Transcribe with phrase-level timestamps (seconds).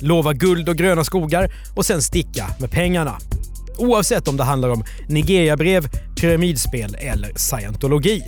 [0.00, 3.18] lova guld och gröna skogar och sen sticka med pengarna.
[3.76, 5.88] Oavsett om det handlar om Nigeriabrev,
[6.20, 8.22] pyramidspel eller scientologi.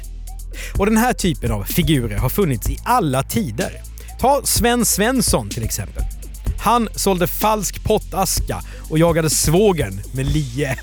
[0.79, 3.73] Och den här typen av figurer har funnits i alla tider.
[4.21, 6.03] Ta Sven Svensson till exempel.
[6.61, 8.61] Han sålde falsk pottaska
[8.91, 10.79] och jagade svågern med lie.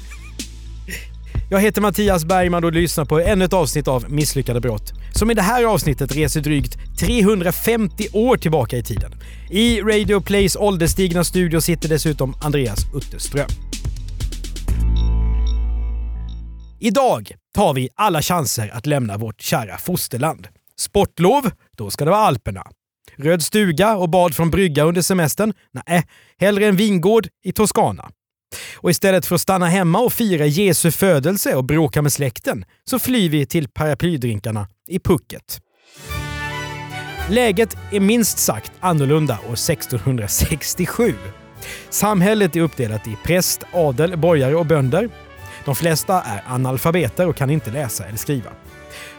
[1.49, 4.93] Jag heter Mattias Bergman och lyssnar på ännu ett avsnitt av Misslyckade brott.
[5.17, 9.11] Som i det här avsnittet reser drygt 350 år tillbaka i tiden.
[9.49, 13.47] I Radio Plays ålderstigna studio sitter dessutom Andreas Utterström.
[16.79, 20.47] Idag tar vi alla chanser att lämna vårt kära fosterland.
[20.79, 21.51] Sportlov?
[21.77, 22.63] Då ska det vara Alperna.
[23.15, 25.53] Röd stuga och bad från brygga under semestern?
[25.87, 26.03] Nej,
[26.39, 28.09] hellre en vingård i Toscana.
[28.75, 32.99] Och istället för att stanna hemma och fira Jesu födelse och bråka med släkten så
[32.99, 35.61] flyr vi till paraplydrinkarna i Phuket.
[37.29, 41.13] Läget är minst sagt annorlunda år 1667.
[41.89, 45.09] Samhället är uppdelat i präst, adel, borgare och bönder.
[45.65, 48.49] De flesta är analfabeter och kan inte läsa eller skriva.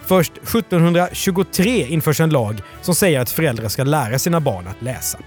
[0.03, 5.19] Först 1723 införs en lag som säger att föräldrar ska lära sina barn att läsa.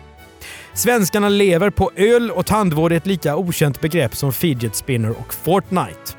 [0.74, 5.34] Svenskarna lever på öl och tandvård är ett lika okänt begrepp som fidget spinner och
[5.34, 6.16] Fortnite.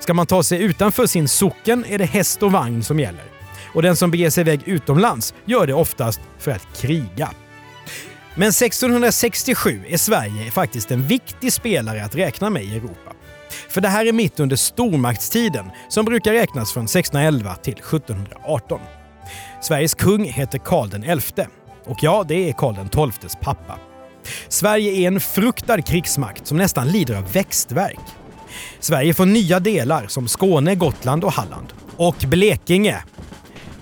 [0.00, 3.24] Ska man ta sig utanför sin socken är det häst och vagn som gäller.
[3.74, 7.30] Och den som beger sig iväg utomlands gör det oftast för att kriga.
[8.34, 13.12] Men 1667 är Sverige faktiskt en viktig spelare att räkna med i Europa.
[13.68, 18.80] För det här är mitt under stormaktstiden som brukar räknas från 1611 till 1718.
[19.62, 21.65] Sveriges kung heter Karl XI.
[21.86, 23.78] Och ja, det är Karl XIIs pappa.
[24.48, 28.00] Sverige är en fruktad krigsmakt som nästan lider av växtverk.
[28.80, 31.66] Sverige får nya delar som Skåne, Gotland och Halland.
[31.96, 33.04] Och Blekinge.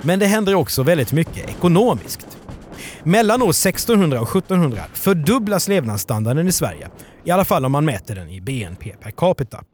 [0.02, 2.38] Men det händer också väldigt mycket ekonomiskt.
[3.02, 6.88] Mellan år 1600 och 1700 fördubblas levnadsstandarden i Sverige.
[7.24, 9.64] I alla fall om man mäter den i BNP per capita.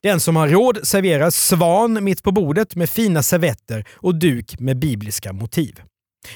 [0.00, 4.78] Den som har råd serverar svan mitt på bordet med fina servetter och duk med
[4.78, 5.80] bibliska motiv.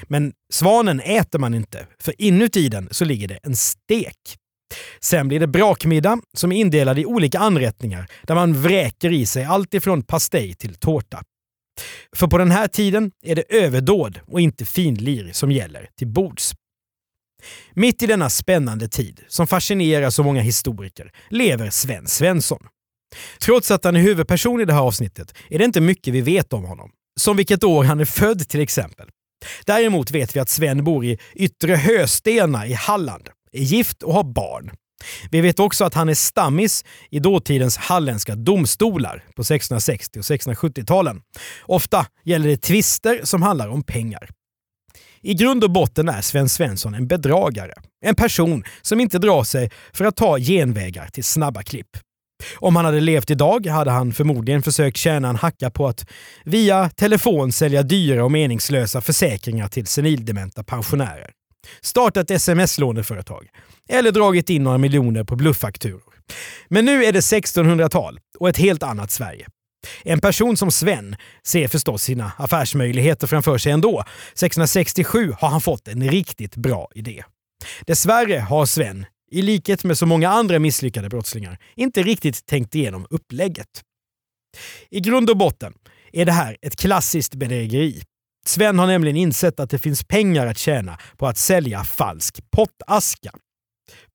[0.02, 4.38] Men svanen äter man inte, för inuti den så ligger det en stek.
[5.00, 9.44] Sen blir det brakmiddag som är indelad i olika anrättningar där man vräker i sig
[9.44, 11.22] allt ifrån pastej till tårta.
[12.16, 16.54] För på den här tiden är det överdåd och inte finlir som gäller till bords.
[17.74, 22.66] Mitt i denna spännande tid, som fascinerar så många historiker, lever Sven Svensson.
[23.40, 26.52] Trots att han är huvudperson i det här avsnittet är det inte mycket vi vet
[26.52, 26.90] om honom.
[27.20, 29.08] Som vilket år han är född till exempel.
[29.66, 34.24] Däremot vet vi att Sven bor i Yttre Höstena i Halland, är gift och har
[34.24, 34.70] barn.
[35.30, 41.20] Vi vet också att han är stammis i dåtidens halländska domstolar på 1660 och 1670-talen.
[41.62, 44.30] Ofta gäller det tvister som handlar om pengar.
[45.20, 47.74] I grund och botten är Sven Svensson en bedragare.
[48.04, 51.96] En person som inte drar sig för att ta genvägar till snabba klipp.
[52.56, 56.06] Om han hade levt idag hade han förmodligen försökt tjäna en hacka på att
[56.44, 61.30] via telefon sälja dyra och meningslösa försäkringar till senildementa pensionärer.
[61.80, 63.46] Startat sms-låneföretag.
[63.88, 66.14] Eller dragit in några miljoner på blufffakturor.
[66.68, 69.46] Men nu är det 1600-tal och ett helt annat Sverige.
[70.02, 71.16] En person som Sven
[71.46, 74.00] ser förstås sina affärsmöjligheter framför sig ändå.
[74.00, 77.24] 1667 har han fått en riktigt bra idé.
[77.86, 83.06] Dessvärre har Sven i likhet med så många andra misslyckade brottslingar, inte riktigt tänkt igenom
[83.10, 83.82] upplägget.
[84.90, 85.74] I grund och botten
[86.12, 88.02] är det här ett klassiskt bedrägeri.
[88.46, 93.30] Sven har nämligen insett att det finns pengar att tjäna på att sälja falsk pottaska.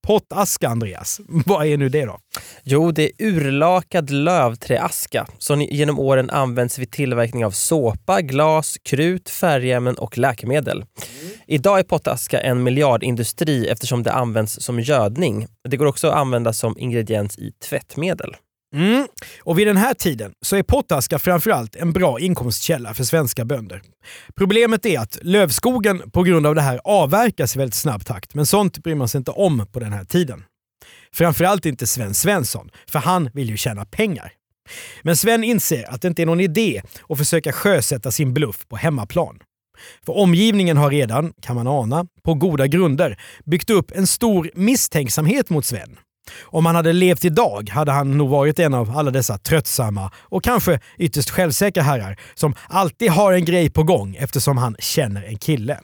[0.08, 1.22] Pottaska, Andreas.
[1.46, 2.18] Vad är nu det då?
[2.64, 9.30] Jo, det är urlakad lövträaska som genom åren används vid tillverkning av såpa, glas, krut,
[9.30, 10.86] färgämnen och läkemedel.
[11.48, 15.48] Idag är pottaska en miljardindustri eftersom det används som gödning.
[15.70, 18.36] Det går också att använda som ingrediens i tvättmedel.
[18.74, 19.08] Mm.
[19.40, 23.82] Och vid den här tiden så är pottaska framförallt en bra inkomstkälla för svenska bönder.
[24.36, 28.46] Problemet är att lövskogen på grund av det här avverkas i väldigt snabb takt, men
[28.46, 30.44] sånt bryr man sig inte om på den här tiden.
[31.14, 34.32] Framförallt inte Sven Svensson, för han vill ju tjäna pengar.
[35.02, 38.76] Men Sven inser att det inte är någon idé att försöka sjösätta sin bluff på
[38.76, 39.40] hemmaplan.
[40.06, 45.50] För omgivningen har redan, kan man ana, på goda grunder byggt upp en stor misstänksamhet
[45.50, 45.98] mot Sven.
[46.42, 50.44] Om han hade levt idag hade han nog varit en av alla dessa tröttsamma och
[50.44, 55.38] kanske ytterst självsäkra herrar som alltid har en grej på gång eftersom han känner en
[55.38, 55.80] kille.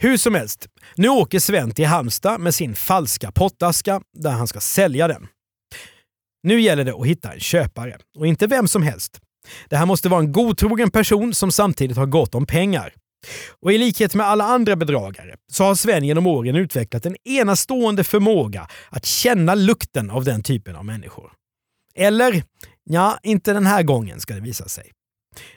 [0.00, 0.66] Hur som helst,
[0.96, 5.26] nu åker Sven till Halmstad med sin falska pottaska där han ska sälja den.
[6.42, 9.20] Nu gäller det att hitta en köpare och inte vem som helst.
[9.68, 12.94] Det här måste vara en godtrogen person som samtidigt har gott om pengar.
[13.60, 18.04] Och i likhet med alla andra bedragare så har Sven genom åren utvecklat en enastående
[18.04, 21.32] förmåga att känna lukten av den typen av människor.
[21.94, 22.42] Eller,
[22.84, 24.92] ja, inte den här gången ska det visa sig.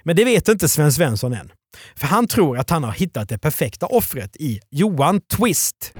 [0.03, 1.51] Men det vet inte Sven Svensson än.
[1.95, 5.93] För han tror att han har hittat det perfekta offret i Johan Twist.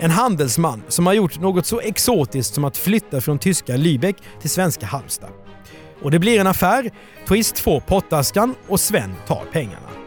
[0.00, 4.50] En handelsman som har gjort något så exotiskt som att flytta från tyska Lübeck till
[4.50, 5.30] svenska Halmstad.
[6.02, 6.90] Och det blir en affär,
[7.28, 10.03] Twist får pottaskan och Sven tar pengarna.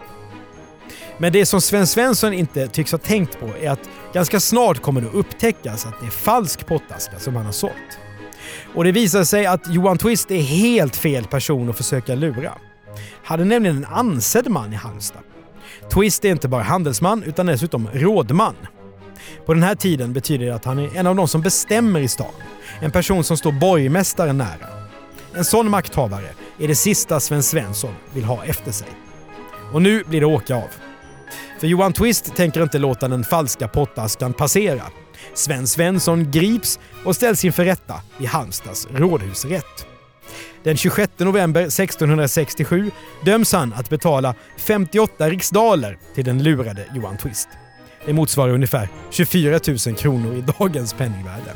[1.18, 5.02] Men det som Sven Svensson inte tycks ha tänkt på är att ganska snart kommer
[5.02, 8.00] det upptäckas att det är falsk pottaska som han har sålt.
[8.76, 12.54] Och det visar sig att Johan Twist är helt fel person att försöka lura.
[13.24, 15.22] Han är nämligen en ansedd man i Halmstad.
[15.94, 18.56] Twist är inte bara handelsman utan dessutom rådman.
[19.46, 22.08] På den här tiden betyder det att han är en av de som bestämmer i
[22.08, 22.32] stan.
[22.80, 24.68] En person som står borgmästaren nära.
[25.34, 26.30] En sån makthavare
[26.60, 28.88] är det sista Sven Svensson vill ha efter sig.
[29.74, 30.87] Och nu blir det åka av.
[31.60, 34.84] För Johan Twist tänker inte låta den falska pottaskan passera.
[35.34, 39.86] Sven Svensson grips och ställs inför rätta i Halmstads rådhusrätt.
[40.64, 42.92] Den 26 november 1667
[43.26, 47.50] döms han att betala 58 riksdaler till den lurade Johan Twist.
[48.06, 51.54] Det motsvarar ungefär 24 000 kronor i dagens penningvärde.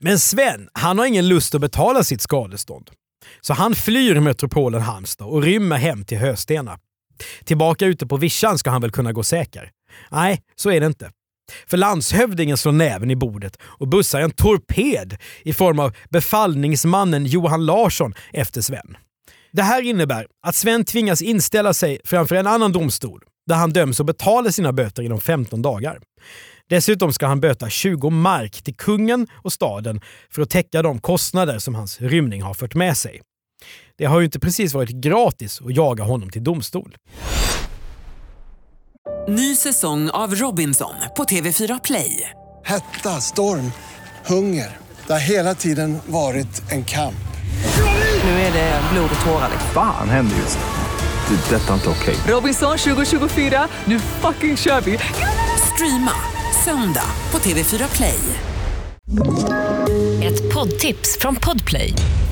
[0.00, 2.90] Men Sven, han har ingen lust att betala sitt skadestånd.
[3.40, 6.78] Så han flyr metropolen Halmstad och rymmer hem till Höstena.
[7.44, 9.70] Tillbaka ute på vischan ska han väl kunna gå säker?
[10.10, 11.10] Nej, så är det inte.
[11.66, 17.66] För landshövdingen slår näven i bordet och bussar en torped i form av befallningsmannen Johan
[17.66, 18.96] Larsson efter Sven.
[19.52, 24.00] Det här innebär att Sven tvingas inställa sig framför en annan domstol där han döms
[24.00, 25.98] att betala sina böter inom 15 dagar.
[26.68, 30.00] Dessutom ska han böta 20 mark till kungen och staden
[30.30, 33.20] för att täcka de kostnader som hans rymning har fört med sig.
[33.96, 36.96] Det har ju inte precis varit gratis att jaga honom till domstol.
[39.28, 42.30] Ny säsong av Robinson på TV4 Play.
[42.64, 43.72] Hetta, storm,
[44.26, 44.76] hunger.
[45.06, 47.14] Det har hela tiden varit en kamp.
[48.24, 49.50] Nu är det blod och tårar.
[49.74, 51.36] Fan händer just nu.
[51.36, 51.56] Det.
[51.56, 52.16] är Detta är inte okej.
[52.26, 54.98] Robinson 2024, nu fucking kör vi!
[55.74, 56.12] Streama
[56.64, 58.18] söndag på TV4 Play.
[60.22, 61.94] Ett poddtips från Podplay.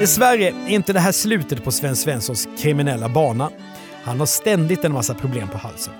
[0.00, 3.50] Dessvärre är inte det här slutet på Sven Svenssons kriminella bana.
[4.04, 5.94] Han har ständigt en massa problem på halsen.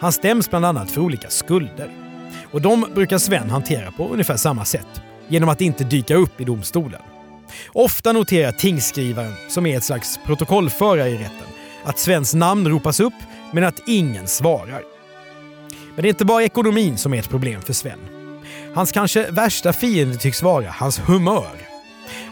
[0.00, 1.90] Han stäms bland annat för olika skulder.
[2.50, 6.44] Och de brukar Sven hantera på ungefär samma sätt, genom att inte dyka upp i
[6.44, 7.00] domstolen.
[7.72, 11.48] Ofta noterar tingskrivaren, som är ett slags protokollförare i rätten,
[11.84, 13.14] att Svens namn ropas upp
[13.52, 14.82] men att ingen svarar.
[15.94, 17.98] Men det är inte bara ekonomin som är ett problem för Sven.
[18.74, 21.63] Hans kanske värsta fiende tycks vara hans humör.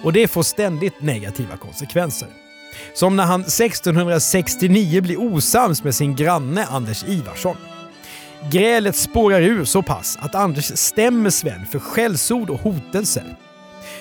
[0.03, 2.29] Och det får ständigt negativa konsekvenser.
[2.95, 7.57] Som när han 1669 blir osams med sin granne Anders Ivarsson.
[8.51, 13.37] Grälet spårar ur så pass att Anders stämmer Sven för skällsord och hotelser.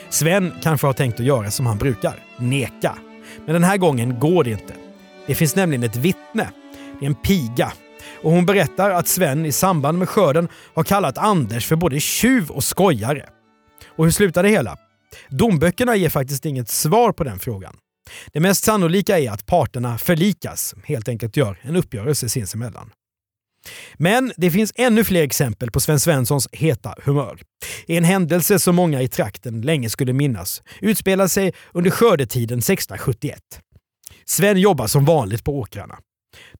[0.09, 2.97] Sven kanske har tänkt att göra som han brukar, neka.
[3.45, 4.73] Men den här gången går det inte.
[5.27, 6.49] Det finns nämligen ett vittne.
[6.99, 7.71] Det är en piga.
[8.23, 12.49] Och hon berättar att Sven i samband med skörden har kallat Anders för både tjuv
[12.49, 13.25] och skojare.
[13.95, 14.77] Och hur slutar det hela?
[15.31, 17.77] Domböckerna ger faktiskt inget svar på den frågan.
[18.33, 22.91] Det mest sannolika är att parterna förlikas, helt enkelt gör en uppgörelse sinsemellan.
[23.97, 27.41] Men det finns ännu fler exempel på Sven Svenssons heta humör.
[27.87, 33.39] En händelse som många i trakten länge skulle minnas utspelar sig under skördetiden 1671.
[34.25, 35.99] Sven jobbar som vanligt på åkrarna.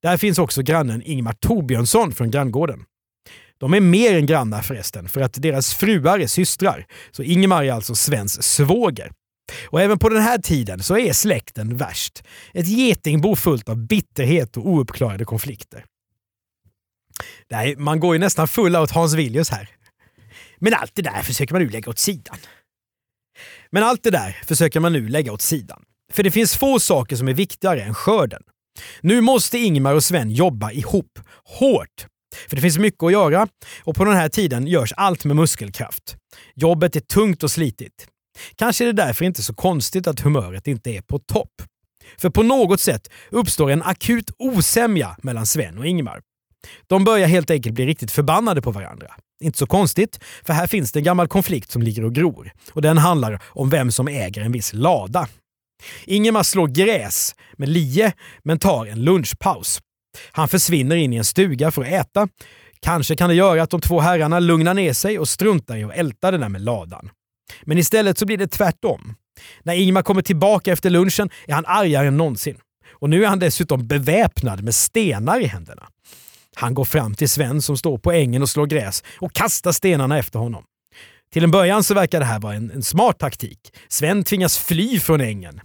[0.02, 2.84] Där finns också grannen Ingmar Torbjörnsson från granngården.
[3.62, 6.86] De är mer än grannar förresten, för att deras fruar är systrar.
[7.10, 9.12] Så Ingemar är alltså Svens svåger.
[9.68, 12.22] Och även på den här tiden så är släkten värst.
[12.54, 15.84] Ett getingbo fullt av bitterhet och ouppklarade konflikter.
[17.50, 19.68] Nej, man går ju nästan full åt Hans Villius här.
[20.58, 22.36] Men allt det där försöker man nu lägga åt sidan.
[23.70, 25.82] Men allt det där försöker man nu lägga åt sidan.
[26.12, 28.42] För det finns få saker som är viktigare än skörden.
[29.00, 32.06] Nu måste Ingmar och Sven jobba ihop, hårt.
[32.48, 33.48] För det finns mycket att göra
[33.84, 36.16] och på den här tiden görs allt med muskelkraft.
[36.54, 38.06] Jobbet är tungt och slitigt.
[38.56, 41.62] Kanske är det därför inte så konstigt att humöret inte är på topp.
[42.18, 46.20] För på något sätt uppstår en akut osämja mellan Sven och Ingmar.
[46.86, 49.14] De börjar helt enkelt bli riktigt förbannade på varandra.
[49.42, 52.52] Inte så konstigt, för här finns det en gammal konflikt som ligger och gror.
[52.72, 55.28] Och den handlar om vem som äger en viss lada.
[56.04, 58.12] Ingemar slår gräs med lie,
[58.44, 59.80] men tar en lunchpaus.
[60.32, 62.28] Han försvinner in i en stuga för att äta.
[62.80, 65.94] Kanske kan det göra att de två herrarna lugnar ner sig och struntar i att
[65.94, 67.10] älta det där med ladan.
[67.62, 69.14] Men istället så blir det tvärtom.
[69.62, 72.56] När Ingmar kommer tillbaka efter lunchen är han argare än någonsin.
[72.90, 75.88] Och nu är han dessutom beväpnad med stenar i händerna.
[76.56, 80.18] Han går fram till Sven som står på ängen och slår gräs och kastar stenarna
[80.18, 80.64] efter honom.
[81.32, 83.58] Till en början så verkar det här vara en, en smart taktik.
[83.88, 85.60] Sven tvingas fly från ängen.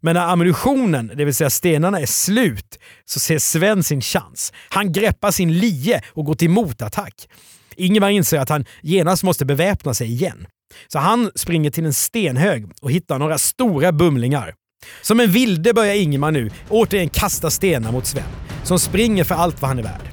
[0.00, 4.52] Men när ammunitionen, det vill säga stenarna, är slut så ser Sven sin chans.
[4.68, 7.28] Han greppar sin lie och går till motattack.
[7.76, 10.46] Ingemar inser att han genast måste beväpna sig igen.
[10.88, 14.54] Så han springer till en stenhög och hittar några stora bumlingar.
[15.02, 18.24] Som en vilde börjar Ingemar nu återigen kasta stenar mot Sven,
[18.64, 20.08] som springer för allt vad han är värd.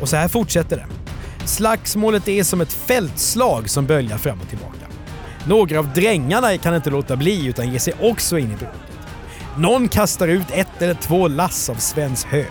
[0.00, 0.86] Och så här fortsätter det.
[1.46, 4.89] Slagsmålet är som ett fältslag som böljar fram och tillbaka.
[5.46, 8.80] Några av drängarna kan inte låta bli utan ger sig också in i bråket.
[9.58, 12.44] Någon kastar ut ett eller två lass av Svens hö.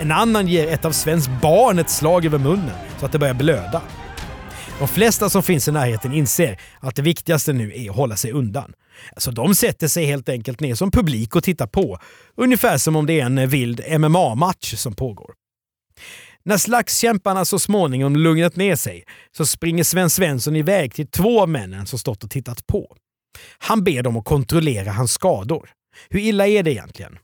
[0.00, 3.34] En annan ger ett av Svens barn ett slag över munnen så att det börjar
[3.34, 3.82] blöda.
[4.78, 8.32] De flesta som finns i närheten inser att det viktigaste nu är att hålla sig
[8.32, 8.72] undan.
[9.16, 11.98] Så de sätter sig helt enkelt ner som publik och tittar på.
[12.36, 15.34] Ungefär som om det är en vild MMA-match som pågår.
[16.44, 19.04] När slagskämparna så småningom lugnat ner sig
[19.36, 22.96] så springer Sven Svensson iväg till två av männen som stått och tittat på.
[23.58, 25.70] Han ber dem att kontrollera hans skador.
[26.10, 27.18] Hur illa är det egentligen?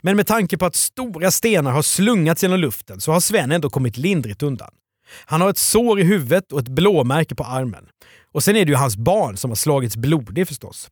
[0.00, 3.70] Men med tanke på att stora stenar har slungats genom luften så har Sven ändå
[3.70, 4.70] kommit lindrigt undan.
[5.24, 7.84] Han har ett sår i huvudet och ett blåmärke på armen.
[8.32, 10.88] Och sen är det ju hans barn som har slagits blodig förstås.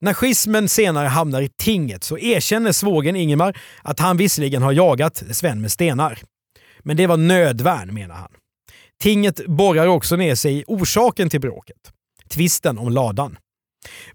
[0.00, 5.22] När schismen senare hamnar i tinget så erkänner svågen Ingemar att han visserligen har jagat
[5.30, 6.22] Sven med stenar.
[6.86, 8.30] Men det var nödvärn menar han.
[9.00, 11.92] Tinget borrar också ner sig i orsaken till bråket.
[12.28, 13.38] Tvisten om ladan.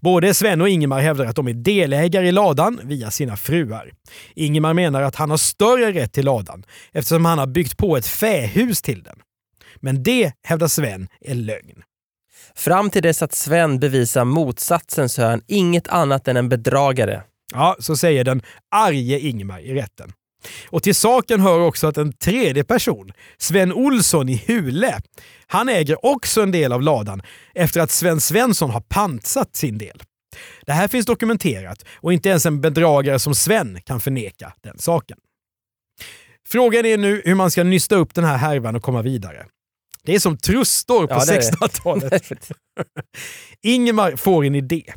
[0.00, 3.92] Både Sven och Ingemar hävdar att de är delägare i ladan via sina fruar.
[4.34, 8.06] Ingemar menar att han har större rätt till ladan eftersom han har byggt på ett
[8.06, 9.18] fähus till den.
[9.76, 11.82] Men det, hävdar Sven, är lögn.
[12.54, 17.22] Fram till dess att Sven bevisar motsatsen så är han inget annat än en bedragare.
[17.52, 20.12] Ja, så säger den arge Ingemar i rätten.
[20.68, 25.00] Och till saken hör också att en tredje person, Sven Olsson i Hule,
[25.46, 27.22] han äger också en del av ladan
[27.54, 30.02] efter att Sven Svensson har pansat sin del.
[30.66, 35.18] Det här finns dokumenterat och inte ens en bedragare som Sven kan förneka den saken.
[36.48, 39.46] Frågan är nu hur man ska nysta upp den här härvan och komma vidare.
[40.04, 42.50] Det är som trustor på ja, 1600-talet.
[43.62, 44.92] Ingemar får en idé.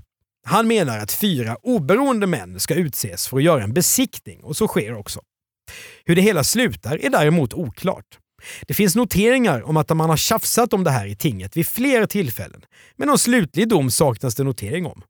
[0.46, 4.68] Han menar att fyra oberoende män ska utses för att göra en besiktning och så
[4.68, 5.22] sker också.
[6.06, 8.20] Hur det hela slutar är däremot oklart.
[8.68, 12.08] Det finns noteringar om att man har tjafsat om det här i tinget vid flera
[12.08, 12.62] tillfällen,
[12.96, 15.02] men någon slutlig dom saknas det notering om.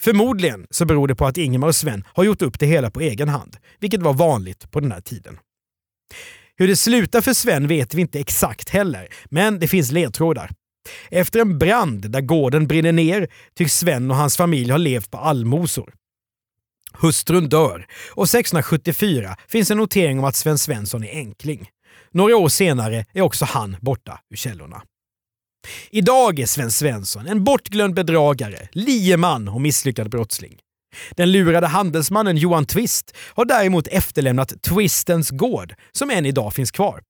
[0.00, 3.00] Förmodligen så beror det på att Ingemar och Sven har gjort upp det hela på
[3.00, 5.38] egen hand, vilket var vanligt på den här tiden.
[6.56, 10.50] Hur det slutar för Sven vet vi inte exakt heller, men det finns ledtrådar.
[11.10, 15.18] Efter en brand där gården brinner ner tycks Sven och hans familj ha levt på
[15.18, 15.92] allmosor.
[17.00, 21.68] Hustrun dör och 1674 finns en notering om att Sven Svensson är enkling.
[22.10, 24.82] Några år senare är också han borta ur källorna.
[25.90, 30.58] Idag är Sven Svensson en bortglömd bedragare, lieman och misslyckad brottsling.
[31.10, 37.02] Den lurade handelsmannen Johan Twist har däremot efterlämnat Twistens gård, som än idag finns kvar.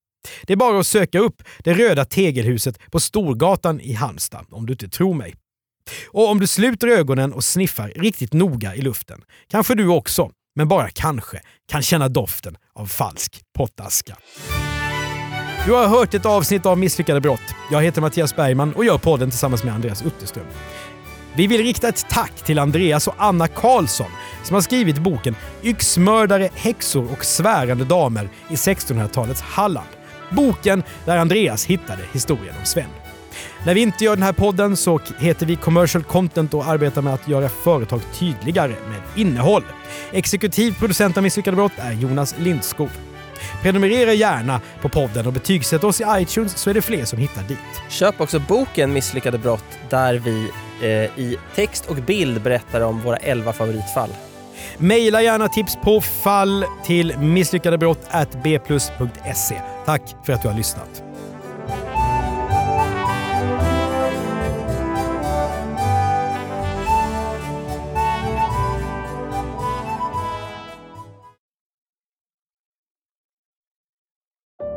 [0.43, 4.73] Det är bara att söka upp det röda tegelhuset på Storgatan i Halmstad om du
[4.73, 5.35] inte tror mig.
[6.09, 10.69] Och om du sluter ögonen och sniffar riktigt noga i luften kanske du också, men
[10.69, 11.41] bara kanske,
[11.71, 14.17] kan känna doften av falsk pottaska.
[15.67, 17.55] Du har hört ett avsnitt av Misslyckade brott.
[17.71, 20.47] Jag heter Mattias Bergman och gör podden tillsammans med Andreas Utterström.
[21.37, 24.11] Vi vill rikta ett tack till Andreas och Anna Karlsson
[24.45, 29.89] som har skrivit boken Yxmördare, häxor och svärande damer i 1600-talets Halland.
[30.31, 33.08] Boken där Andreas hittade historien om Sven.
[33.65, 37.15] När vi inte gör den här podden så heter vi Commercial Content och arbetar med
[37.15, 39.65] att göra företag tydligare med innehåll.
[40.13, 42.89] Exekutiv producent av Misslyckade brott är Jonas Lindskog.
[43.63, 47.43] Prenumerera gärna på podden och betygsätt oss i iTunes så är det fler som hittar
[47.43, 47.59] dit.
[47.89, 50.51] Köp också boken Misslyckade brott där vi
[50.83, 54.11] eh, i text och bild berättar om våra 11 favoritfall.
[54.79, 59.61] Maila gärna tips på fall till misslyckadebrott.bplus.se.
[59.87, 61.08] Tack för att du har lyssnat.